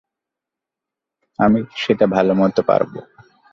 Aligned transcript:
আমি 1.39 1.59
সেটা 1.75 2.05
ভালোমতো 2.07 2.61
পারবো। 2.69 2.99